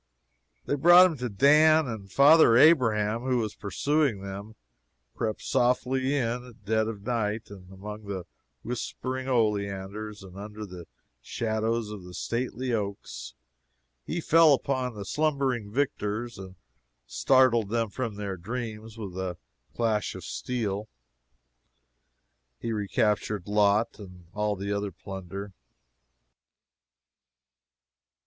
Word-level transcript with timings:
They 0.65 0.73
brought 0.73 1.05
him 1.05 1.17
to 1.17 1.29
Dan, 1.29 1.85
and 1.87 2.11
father 2.11 2.57
Abraham, 2.57 3.21
who 3.21 3.37
was 3.37 3.53
pursuing 3.53 4.23
them, 4.23 4.55
crept 5.15 5.43
softly 5.43 6.15
in 6.15 6.43
at 6.43 6.65
dead 6.65 6.87
of 6.87 7.03
night, 7.03 7.51
among 7.51 8.05
the 8.05 8.25
whispering 8.63 9.29
oleanders 9.29 10.23
and 10.23 10.37
under 10.39 10.65
the 10.65 10.87
shadows 11.21 11.91
of 11.91 12.03
the 12.03 12.15
stately 12.15 12.73
oaks, 12.73 13.35
and 14.07 14.23
fell 14.23 14.55
upon 14.55 14.95
the 14.95 15.05
slumbering 15.05 15.69
victors 15.71 16.39
and 16.39 16.55
startled 17.05 17.69
them 17.69 17.91
from 17.91 18.15
their 18.15 18.37
dreams 18.37 18.97
with 18.97 19.13
the 19.13 19.37
clash 19.75 20.15
of 20.15 20.23
steel. 20.23 20.89
He 22.57 22.71
recaptured 22.71 23.47
Lot 23.47 23.99
and 23.99 24.25
all 24.33 24.55
the 24.55 24.73
other 24.73 24.89
plunder. 24.91 25.53